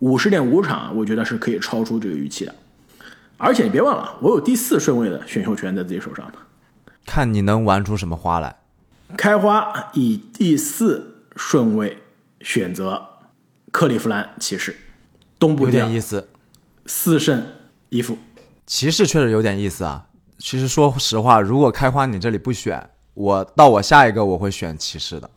[0.00, 2.54] 五十点五场，我觉得是可以超出这个预期的。
[3.38, 6.34] 而且你别忘了，我有第四顺位的选秀权在自己手上呢。
[7.04, 8.56] 看你能玩出什么花来。
[9.16, 11.98] 开花以第四顺位
[12.40, 13.06] 选择
[13.70, 14.74] 克利夫兰骑士，
[15.38, 16.28] 东部有点意思，
[16.86, 17.46] 四胜
[17.90, 18.18] 一负。
[18.66, 20.06] 骑士确实有点意思啊。
[20.38, 25.30] 其实说实话，如果开花你这里不选，我到我下一个我会选骑士的。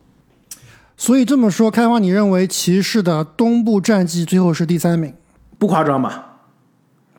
[1.00, 5.14] 所以这么说，开花，你认为骑士的东部战绩最后是第三名？
[5.58, 6.26] 不夸张吧？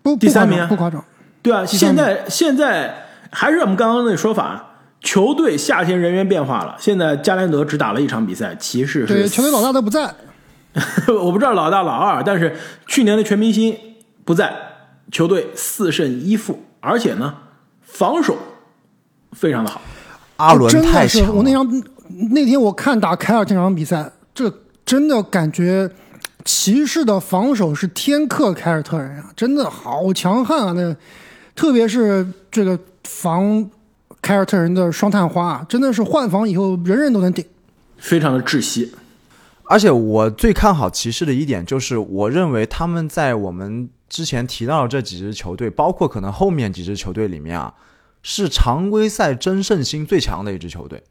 [0.03, 1.03] 不，第三名啊不夸张。
[1.41, 6.75] 对啊，现在现在还是我们刚刚那说法，球队夏天人员变化了。
[6.77, 10.13] 现在加兰德只打了一场比赛，骑士对，是球队老大都不在，
[11.09, 13.75] 我不知道老大老二，但是去年的全明星
[14.23, 14.53] 不在，
[15.11, 17.33] 球队四胜一负，而且呢
[17.81, 18.37] 防守
[19.31, 19.81] 非常的好。
[20.41, 21.83] 阿伦太强了，我那场
[22.31, 24.51] 那天我看打凯尔这场比赛，这
[24.83, 25.89] 真的感觉
[26.43, 30.73] 骑士的防守是天克凯尔特人啊，真的好强悍啊！
[30.73, 30.95] 那
[31.55, 33.69] 特别是这个防
[34.21, 37.45] 凯尔特人的双探花啊，真的是换防以后人人都能顶。
[37.97, 38.91] 非常的窒息，
[39.65, 47.71] 而且我最看好骑士的一点就是，我认为他们在我们之前提到的这几支球队，包括可能后面几支球队里面啊，
[48.21, 51.03] 是常规赛争胜心最强的一支球队。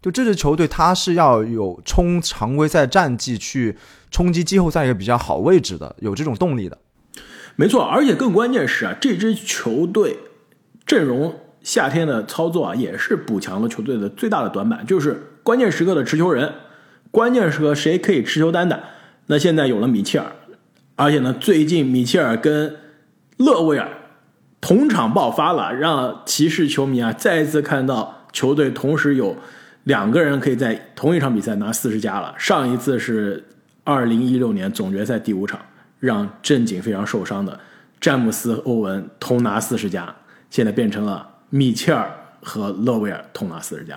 [0.00, 3.76] 就这支球队，他是要有冲常规赛战绩去
[4.10, 6.76] 冲击季后赛一个比较好位置的，有这种动力的。
[7.54, 10.18] 没错，而且更关键是啊，这支球队
[10.84, 16.52] 阵容夏天的操作啊，也是补强了球队的最大的短板，就是关键时刻的持球人，
[17.12, 18.80] 关键时刻谁可以持球单打。
[19.26, 20.32] 那现在有了米切尔，
[20.96, 22.74] 而且呢，最近米切尔跟
[23.36, 23.88] 勒维尔
[24.62, 29.36] 同场爆发了，让骑士球迷啊再一次看到球队同时有
[29.82, 32.32] 两个人可以在同一场比赛拿四十加了。
[32.38, 33.44] 上一次是
[33.82, 35.60] 二零一六年总决赛第五场，
[35.98, 37.58] 让正经非常受伤的
[38.00, 40.14] 詹姆斯、欧文同拿四十加，
[40.48, 42.08] 现在变成了米切尔
[42.40, 43.96] 和勒维尔同拿四十加。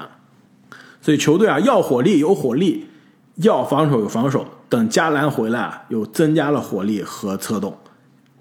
[0.99, 2.88] 所以球队啊，要火力有火力，
[3.36, 4.47] 要防守有防守。
[4.67, 7.78] 等加兰回来啊，又增加了火力和策动，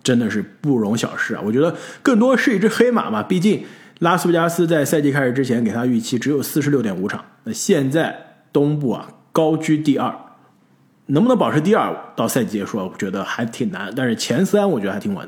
[0.05, 1.41] 真的是不容小视啊！
[1.43, 3.65] 我觉得更多是一只黑马嘛，毕竟
[4.01, 10.15] 拉斯维加斯在赛季开始之前给他预期只有四十六点五场，那现在东部啊高居第二，
[11.07, 12.85] 能不能保持第二到赛季结束啊？
[12.85, 15.27] 我觉得还挺难，但是前三我觉得还挺稳。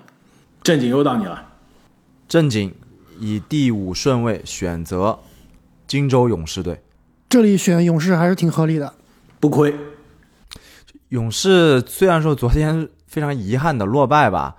[0.63, 1.55] 正经又到你了，
[2.29, 2.75] 正经
[3.19, 5.21] 以第五顺位选择
[5.87, 6.83] 金州勇士队。
[7.29, 8.93] 这里选勇士还是挺合理的。
[9.41, 9.75] 不亏，
[11.09, 14.55] 勇士虽然说昨天非常遗憾的落败吧，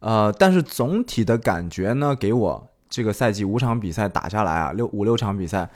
[0.00, 5.70] 呃，但是总体的感觉呢，给我这个赛季五场比赛打下来啊，六五六场比赛，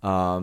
[0.00, 0.40] 呃，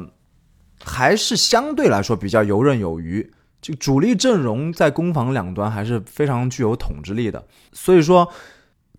[0.84, 3.32] 还是相对来说比较游刃有余。
[3.62, 7.42] 这主力阵容在攻防两端还是非常具有统治力的，
[7.72, 8.30] 所以说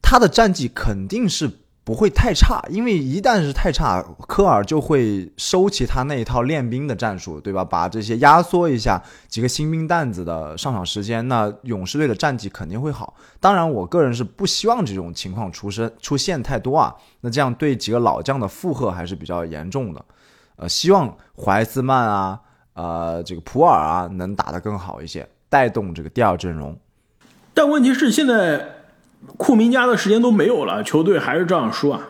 [0.01, 1.51] 他的战绩肯定是
[1.85, 7.65] 不会太差，因为一旦是太差，科尔就会收起他那一套练兵的战术，对吧？
[7.65, 13.15] 把这些压缩一下几个新兵蛋子的上场时间，那勇士队的战绩肯定会好。
[13.41, 20.05] 当然，我个人是不希望这种情况出生出现太多啊，那这样对几个老将的负荷还是比较严重的。
[20.55, 22.39] 呃，希望怀斯曼啊，
[22.75, 26.79] 呃，这个普尔啊能打得更好一些，带动这个第二阵容。
[27.53, 28.67] 但问题是现在
[29.37, 32.01] 库明加的时间都没有了，球队还是这样输啊。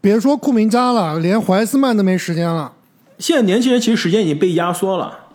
[0.00, 2.72] 别说库明加了，连怀斯曼都没时间了。
[3.18, 5.26] 现在年轻人其实时间已经被压缩了，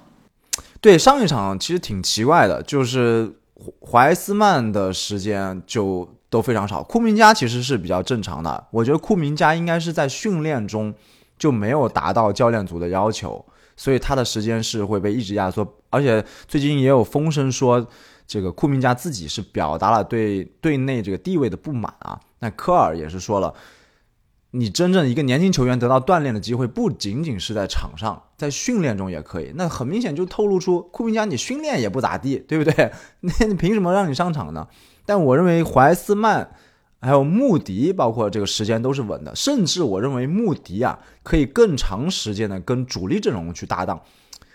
[0.81, 3.31] 对上一场其实挺奇怪的，就是
[3.79, 8.65] 怀斯曼的时间就都非常少，库明加其实是比较正常的。
[8.71, 10.91] 我觉得库明加应该是在训练中
[11.37, 13.45] 就没有达到教练组的要求，
[13.77, 15.75] 所以他的时间是会被一直压缩。
[15.91, 17.87] 而且最近也有风声说，
[18.27, 22.19] 这个库明加自己是表达了对队内这个地位的不满啊。
[22.39, 23.53] 那科尔也是说了。
[24.51, 29.51] 你真正一个年轻球员得到锻炼的机会，不仅仅是在场上，在训练中也可以。
[29.55, 32.89] 那很明显就透露出库明加你训练也不咋地，对不对？
[33.19, 34.65] 那你凭什么让你上场呢？
[35.05, 36.51] 但我认为怀斯曼，
[37.01, 44.01] 还有穆迪，包括这个时间都是稳的，甚至我认为穆迪啊可以更长时间的跟主力阵容去搭档。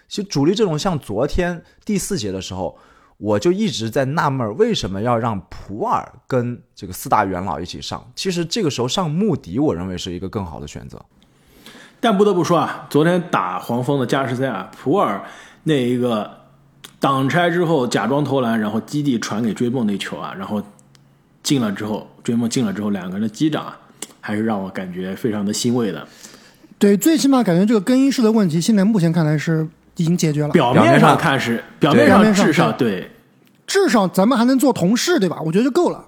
[0.09, 2.79] 其实主力阵容像昨天第四节的时候，
[3.21, 8.03] 我就一直在纳闷为什么要让普洱跟这个四大元老一起上。
[8.17, 11.05] 其实这个时候上穆迪，我认为是一个更好的选择。
[12.01, 15.23] 但不得不说啊，昨天打黄蜂的加时赛啊，普洱
[15.65, 16.31] 那一个
[16.99, 20.63] 挡拆之后假装投篮，然后基地传给追梦那球啊，然后
[21.43, 23.79] 进了之后，追梦进了之后，两个人的击掌啊，
[24.23, 26.09] 还是让我感觉非常的欣慰的。
[26.79, 30.51] 对，最起码感觉这个更衣室的问题，现在目前看来是已经解决了。
[30.51, 33.11] 表面上看是，表面上至少对，
[33.67, 35.41] 至少咱们还能做同事，对吧？
[35.45, 36.05] 我觉得就够了。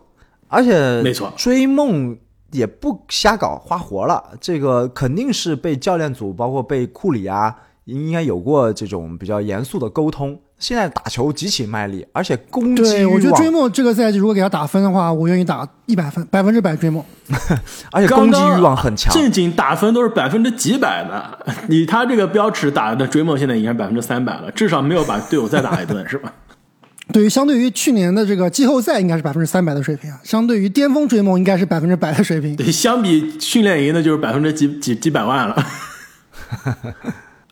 [0.48, 2.18] 而且没错，追梦
[2.50, 10.38] 也不瞎搞花活了，这个肯定是被教练组，包括被库里啊，应该有过这种比较严肃的沟通。
[10.62, 17.04] 现在打球极其卖力，而且攻击对，我觉得追梦这个赛季如果给他打分的话，我愿意打一百分，百分之百追梦。
[17.90, 19.12] 而且攻击欲望很强。
[19.12, 26.32] 正经打分都是百分之几百的， 你他这个标尺打的追梦现在已经是百分之三百了，至少没有把队友再打一顿，是吧？
[27.12, 32.54] 对于相对于去年的这个季后赛，应该是百分之三百的水平啊；相对于巅峰追梦，应该是百分之百的水平。
[32.54, 35.66] 对，相比训练营的就是百分之几几几百万了。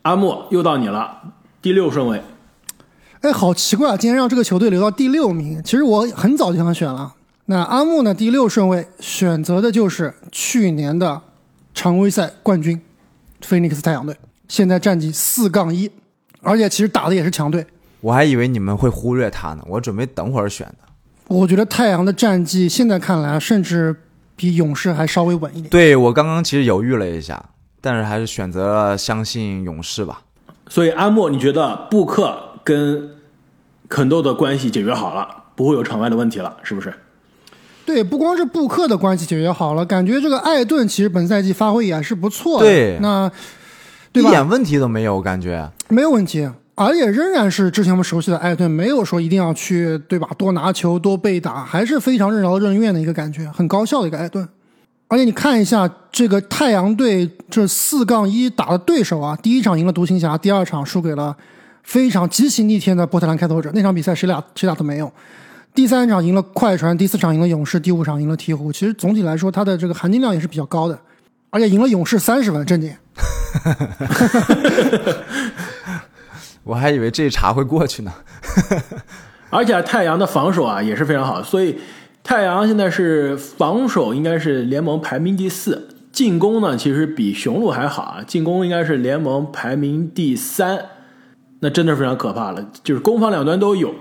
[0.03, 1.11] 阿莫又到你了，
[1.61, 2.23] 第六顺位。
[3.22, 3.96] 哎，好奇怪啊！
[3.98, 7.12] 今天让这个球队留到第六名，其实我很早就想选了。
[7.44, 8.14] 那阿木呢？
[8.14, 11.20] 第六顺位选择的就是去年的
[11.74, 12.80] 常规赛冠军
[13.42, 14.16] 菲尼克斯太阳队，
[14.48, 15.90] 现在战绩四杠一，
[16.40, 17.66] 而且其实打的也是强队。
[18.00, 20.88] 我还以为你们会忽略他呢，我准备等会儿选的。
[21.28, 23.94] 我觉得太阳的战绩现在看来，甚至
[24.35, 25.68] 比勇士还稍微稳一点。
[25.68, 27.50] 对我刚刚其实犹豫了一下，
[27.83, 30.22] 但是还是选择了相信勇士吧。
[30.68, 33.11] 所以阿莫，你觉得布克跟
[33.88, 36.92] 肯豆的关系解决好了，不会有场外的问题了，是不是？
[37.85, 42.66] 对，不光是布克的关系解决好了，感觉这个艾顿其实本赛季发挥也是不错的。
[42.66, 43.31] 对那
[44.12, 44.29] 对吧？
[44.29, 45.68] 一点问题都没有，我感觉。
[45.88, 50.29] 没有问题，而且仍然是之前我们熟悉的艾顿，没有说一定要去对吧？
[50.38, 54.49] 多拿球、多被打，还是非常任劳任怨的一个感觉，很高效的一个艾顿。
[55.09, 61.37] 而且你看一下这个太阳队这四杠一打的对手啊，第一场赢了独行侠，第二场输给了
[61.83, 63.71] 非常极其逆天的波特兰开拓者。
[63.75, 65.12] 那场比赛谁俩谁俩都没有。
[65.73, 68.73] 第三场赢了快船，第四场赢了勇士，第五场赢了鹈鹕。
[68.73, 70.99] 其实总体来说，它的这个含金量也是比较高的，
[71.51, 72.93] 而且赢了勇士三十分，正经。
[76.64, 78.12] 我还以为这一茬会过去呢。
[79.51, 81.79] 而且太阳的防守啊也是非常好，所以
[82.23, 90.79] 太阳现在是防守应该是联盟排名第四，进攻呢其实比雄鹿还好啊，进攻应该是联盟排名第三，
[91.61, 93.94] 那真的是非常可怕了，就是攻防两端都有。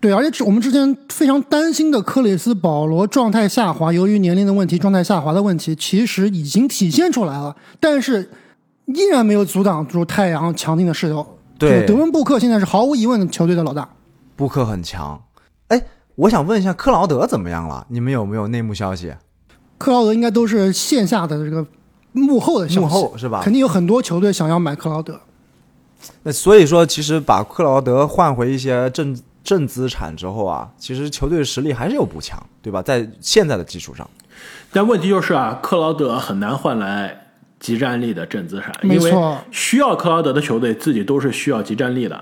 [0.00, 8.30] 对，而且我们之前非常担心的克里斯保罗状态下滑，由于年龄的问题，状态下滑的问题，其实已经体现出来了，但是
[8.86, 11.38] 依然没有阻挡住太阳强劲的势头。
[11.56, 13.88] 对德文布克现在是毫无疑问的球队的老大。
[14.36, 15.22] 布克很强。
[15.68, 15.80] 哎，
[16.16, 17.86] 我想问一下克劳德怎么样了？
[17.88, 19.14] 你们有没有内幕消息？
[19.78, 21.64] 克劳德应该都是线下的这个
[22.12, 25.18] 幕后的消息，幕后是吧肯定有很多球队想要买克劳德。
[26.22, 32.82] 那所以说，其实把克劳德换回一些正正资产之后啊，其实球队的实力还是有补强，对吧？
[32.82, 34.08] 在现在的基础上，
[34.72, 37.28] 但问题就是啊，克劳德很难换来
[37.60, 39.12] 集战力的正资产，因为
[39.50, 42.18] 需要克劳德的球队自己都是需要集战力的，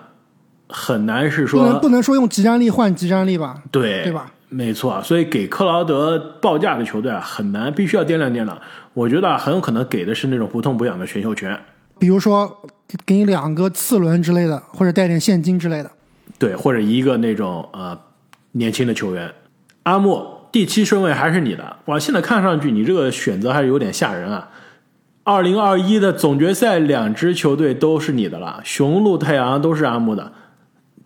[0.68, 3.62] 很难是不能说不能说用集战力换集战力吧？
[3.71, 4.33] 对对吧？
[4.49, 8.59] 没错，所以给克劳德报价的球队啊，很难，必须要掂量掂量。
[8.92, 11.59] 我觉得啊很有可能给的是那种不痛不痒的选秀权，
[12.02, 12.60] 比如说
[13.06, 15.90] 给你两个次轮之类的，或者带点现金之类的。
[16.36, 17.96] 对，或者一个那种呃
[18.50, 19.32] 年轻的球员。
[19.84, 24.50] 阿莫第七顺位还是你的，哇，现在看上去你这个选择还是有点吓人啊。
[25.22, 30.32] 二零二一的总决赛，两支球队都是你的了，雄鹿、太阳都是阿木的，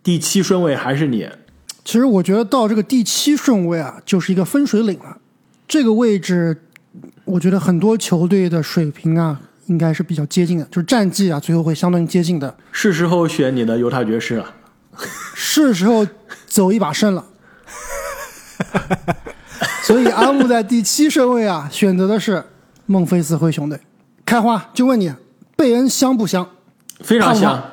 [0.01, 1.29] 第七顺位还是你。
[1.85, 5.19] 其实我觉得到这个第七顺位啊，就是一个分水岭了。
[5.67, 6.63] 这个位置，
[7.25, 12.53] 我觉得很多球队的水平啊，应该是比较接近的，就是战绩啊，最后会相当接近的。
[12.71, 14.53] 是时候选你的犹他爵士了。
[15.35, 16.05] 是时候
[16.45, 17.25] 走一把胜了。
[19.83, 22.43] 所以阿木在第七顺位啊，选择的是
[22.85, 23.79] 孟菲斯灰熊队。
[24.25, 25.13] 开花就问你，
[25.55, 26.49] 贝恩香不香？
[27.01, 27.63] 非常香，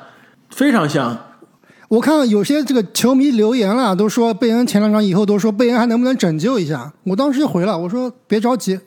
[0.49, 1.17] 非常香。
[1.87, 6.93] 我看有些这个球迷留言了，都说贝恩前两场以后都说贝恩还能不能拯救一下。
[7.03, 8.79] 我当时就回了，我说别着急，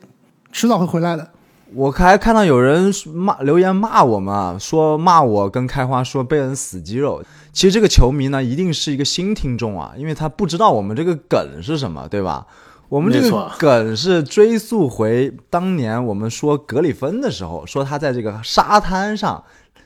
[0.53, 1.31] 迟早会回来的。
[1.75, 7.23] 我还看到有人骂留言骂我们啊，说骂我跟开花说贝恩死肌肉。
[7.53, 12.47] 其实这个球迷呢，一定是一个新听众啊，因为他不知道我们这个梗是什么，对吧？
[12.89, 19.45] 我们这个梗是追溯回当年我们说格里芬的时候，说他在这个沙滩上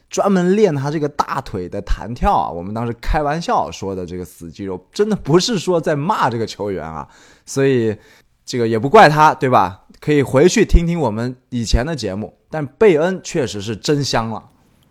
[0.09, 2.49] 专门练他这个大腿的弹跳啊。
[2.49, 7.09] 我们当时开玩笑说的这个死肌肉，真的不是说在骂这个球员啊。
[7.45, 7.97] 所以
[8.45, 9.82] 这个也不怪他，对吧？
[10.03, 12.35] 可以回去听听我们以前的节目。
[12.51, 14.43] 但贝恩确实是真香了，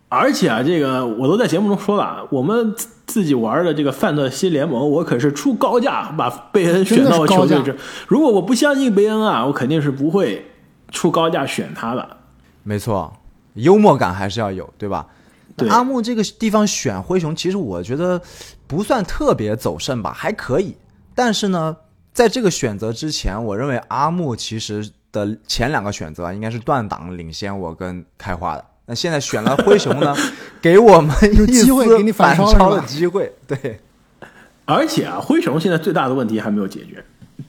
[0.08, 7.76] 而且啊，这个我都在节目中说了，我们自自己玩的这个范特西联盟，我可是出高价把贝恩选到球队这。
[8.08, 10.50] 如果我不相信贝恩啊，我肯定是不会
[10.90, 12.16] 出高价选他的。
[12.62, 13.12] 没错，
[13.54, 15.06] 幽默感还是要有，对吧？
[15.54, 18.20] 对阿木这个地方选灰熊，其实我觉得
[18.66, 20.74] 不算特别走肾吧，还可以。
[21.14, 21.76] 但是呢，
[22.14, 28.64] 在这个选择之前，我认为阿木其实的前两个选择啊应该是断档领先我跟开花的。
[28.86, 30.12] 那现在选了灰熊呢，
[30.60, 33.32] 给我们有一机会给你反反超的机会。
[33.46, 33.78] 对，
[34.64, 37.04] 而且啊，灰熊现在最大的问题还没有解决。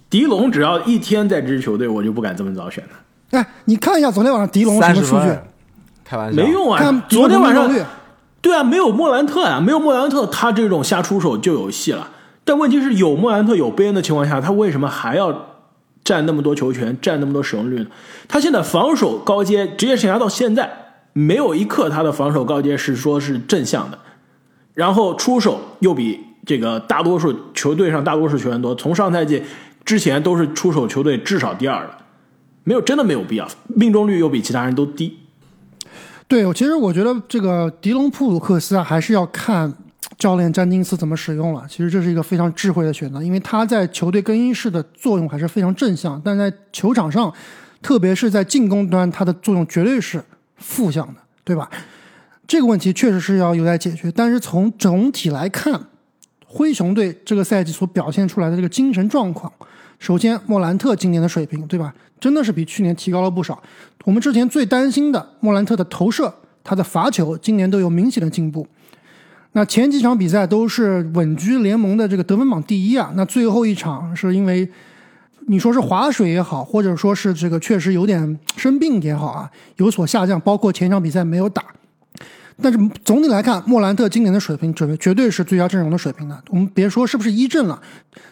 [0.09, 3.39] 狄龙只要一天在这支球队，我就不敢这么早选他。
[3.39, 5.25] 哎，你看一下昨天晚上狄龙什么数据？
[5.25, 5.43] 分，
[6.05, 7.01] 开玩笑，没用啊看！
[7.09, 7.67] 昨天晚上
[8.39, 12.11] 对啊，没有莫兰特啊，没有莫兰特，他这种瞎出手就有戏了。
[12.43, 15.52] 但问题是有莫兰特有贝恩的情况下，他为什么还要
[16.03, 17.87] 占那么多球权，占那么多使用率呢？
[18.27, 20.69] 他现在防守高阶，职业生涯到现在
[21.13, 23.99] 没有一刻他的防守高阶是说是正向的，
[24.73, 29.43] 然后出手又比这个大多数球队上大多数球员多，从上赛季
[29.85, 31.97] 之前都是出手球队至少第二的，
[32.63, 35.19] 没有真的没有必要，命中率又比其他人都低。
[36.27, 39.71] 对，其实我觉得这个迪隆普鲁克斯啊，还是要看
[40.23, 41.65] 教练詹金斯怎么使用了。
[41.69, 47.29] 其实这是一个非常智慧的选择，因为他在球队更衣室的作用还是非常正向，但在球场上，
[47.81, 50.23] 特别是在进攻端，他的作用绝对是
[50.55, 51.69] 负向的，对吧？
[52.47, 54.09] 这个问题确实是要有待解决。
[54.13, 55.87] 但是从整体来看，
[56.47, 59.51] 灰熊队这个赛季所表现出来的这个精神状况，
[59.99, 61.93] 首先莫兰特今年的水平，对吧？
[62.21, 63.61] 真的是比去年提高了不少。
[64.05, 68.65] 我们之前最担心的莫兰特的投射，他的罚球，今年都有明显的进步。
[69.53, 73.11] 那前几场比赛都是稳居联盟的这个得分榜第一啊。
[73.15, 74.67] 那最后一场是因为
[75.47, 81.63] 你说是划水也好，或者说是这个确实有点生病也好啊，有所下降，包括前一场比赛没有打。
[82.61, 86.43] 但是总体来看，莫兰特今年的水平准备绝对是最佳阵容的水平的。
[86.49, 87.81] 我们别说是不是一阵了，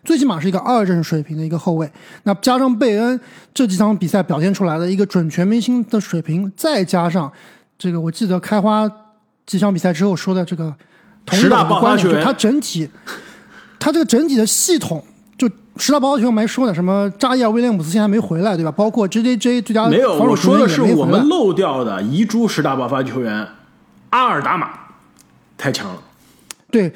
[0.03, 1.91] 最起码是一个二阵水平的一个后卫。
[2.24, 3.19] 那加上贝恩
[3.51, 7.32] 这几场比赛表现出来的一个准全明星的水平，再加上
[7.80, 8.89] 这个，我记得开花
[9.47, 10.72] 几场比赛之后说的这个
[11.26, 12.89] 同大的观点，爆发球员就他整体，
[13.80, 15.03] 他这个整体的系统。
[15.38, 18.72] 就十大爆发球员没说呢，什么扎伊尔威廉姆斯现在还没回来，对吧？
[18.72, 23.47] 包括 J J J 最佳没有，我说的是我们漏掉的遗珠十大爆发球员
[24.11, 24.69] 阿尔达玛，
[25.57, 25.99] 太强了。
[26.69, 26.93] 对，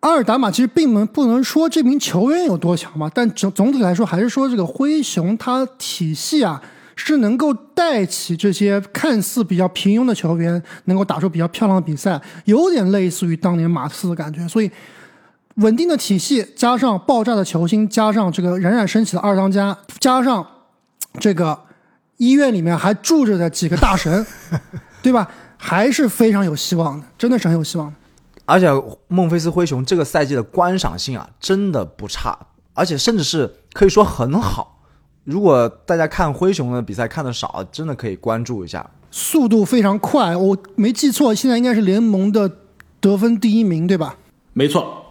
[0.00, 6.62] 阿尔达玛其实并能不能说这名球员有多强嘛，但总总体来说还是说这个灰熊他体系啊
[7.00, 14.46] 是能够带起这些看似比较平庸的球员，能够打出比较漂亮的比赛，有点类似于当年马刺的感觉。
[14.48, 14.68] 所以
[15.54, 20.44] 稳定的体系加上爆炸的球星，加上这个冉冉升起的二当家，加上
[21.20, 21.58] 这个
[22.16, 24.26] 医院里面还住着的几个大神，
[25.00, 25.30] 对吧？
[25.56, 27.94] 还是非常有希望的，真的是很有希望的。
[28.44, 28.66] 而且
[29.06, 32.36] 孟菲斯灰熊这个赛季的观赏性啊，真的不差，
[32.74, 34.77] 而且甚至是可以说很好。
[35.28, 38.88] 如果大家看灰熊的比赛看的少，真的可以关注一下。
[39.10, 42.50] 速度非常快，我没记错，现在应该是联盟的
[42.98, 44.16] 得分第一名，对吧？
[44.54, 45.04] 没错，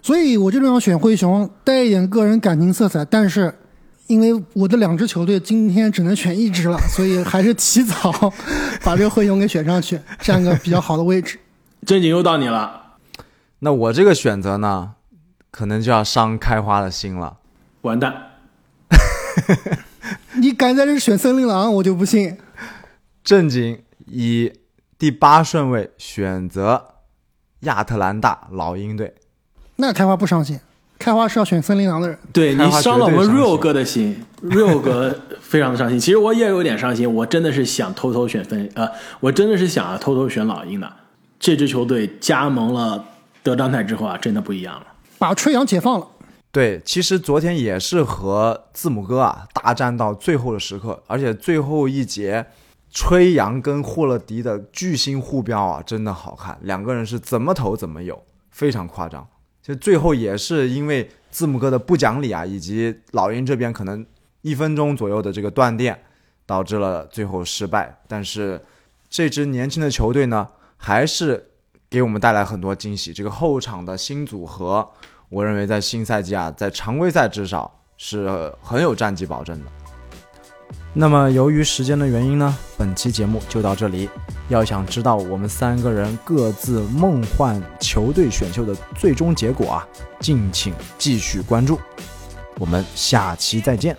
[0.00, 3.52] 所以我这边要选灰熊，带一点个人感情色彩，但是
[4.06, 8.12] 因为我的两支球队今天只能选一支了，所以还是提早
[8.84, 11.40] 把这个灰熊给选上去，占个比较好的位置。
[11.84, 12.94] 正经又到你了，
[13.58, 14.92] 那我这个选择呢，
[15.50, 17.38] 可能就要伤开花的心了。
[17.80, 18.25] 完蛋。
[20.34, 22.36] 你敢在这选森林狼，我就不信。
[23.24, 24.52] 正经以
[24.98, 26.94] 第八顺位选择
[27.60, 29.14] 亚特兰大老鹰队。
[29.76, 30.58] 那开花不伤心，
[30.98, 32.18] 开花是要选森林狼的人。
[32.32, 35.98] 对你伤了我们 real 哥的心，real 哥非常的伤心。
[35.98, 38.88] 其实我也有点伤心，我真的是想偷偷选分，呃，
[39.20, 40.90] 我真的是想啊偷偷选老鹰的。
[41.38, 43.04] 这支球队加盟了
[43.42, 44.86] 德章泰之后啊，真的不一样了。
[45.18, 46.06] 把吹杨解放了，
[46.56, 52.46] 对，其实昨天也是和字母哥啊大战到最后的时刻，而且最后一节，
[52.90, 59.28] 吹杨跟霍勒迪的巨星互飙啊，真的好看，两个人是怎么投怎么有，非常夸张。
[59.60, 64.06] 就最后也是因为字母哥的不讲理啊，以及老鹰这边可能
[64.40, 66.00] 一分钟左右的这个断电，
[66.46, 67.98] 导致了最后失败。
[68.08, 68.58] 但是
[69.10, 70.48] 这支年轻的球队呢，
[70.78, 71.50] 还是
[71.90, 73.12] 给我们带来很多惊喜。
[73.12, 74.88] 这个后场的新组合，
[75.28, 79.66] 我认为在新赛季啊，在常规赛至少是很有战绩保证的。
[80.92, 84.08] 那么由于时间的原因呢，本期节目就到这里。
[84.48, 89.88] 要想知道我们三个人各自梦幻球队选秀的最终结果啊，
[90.20, 91.78] 敬请继续关注。
[92.58, 93.96] 我们下期再见。